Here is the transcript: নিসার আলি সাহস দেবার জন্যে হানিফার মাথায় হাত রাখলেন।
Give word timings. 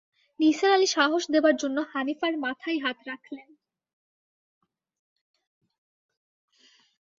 নিসার 0.39 0.71
আলি 0.71 0.87
সাহস 0.87 1.23
দেবার 1.33 1.55
জন্যে 1.55 1.81
হানিফার 1.91 2.33
মাথায় 2.37 2.79
হাত 2.83 2.97
রাখলেন। 3.07 3.49